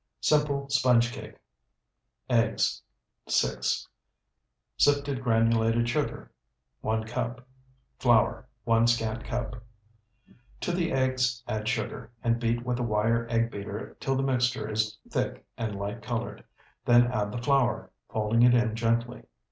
SIMPLE 0.21 0.67
SPONGE 0.71 1.11
CAKE 1.13 1.37
Eggs, 2.27 2.81
6. 3.29 3.87
Sifted 4.75 5.23
granulated 5.23 5.87
sugar, 5.87 6.31
1 6.79 7.03
cup. 7.03 7.47
Flour, 7.99 8.47
1 8.63 8.87
scant 8.87 9.23
cup. 9.23 9.63
To 10.61 10.71
the 10.71 10.91
eggs 10.91 11.43
add 11.47 11.67
sugar, 11.67 12.09
and 12.23 12.39
beat 12.39 12.65
with 12.65 12.79
a 12.79 12.81
wire 12.81 13.27
egg 13.29 13.51
beater 13.51 13.95
till 13.99 14.15
the 14.15 14.23
mixture 14.23 14.67
is 14.67 14.97
thick 15.07 15.45
and 15.55 15.77
light 15.77 16.01
colored. 16.01 16.43
Then 16.83 17.05
add 17.11 17.31
the 17.31 17.37
flour, 17.37 17.91
folding 18.09 18.41
it 18.41 18.55
in 18.55 18.75
gently. 18.75 19.25